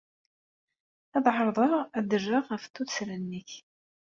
[1.17, 3.49] Ad ɛerḍeɣ ad d-rreɣ ɣef tuttra-nnek.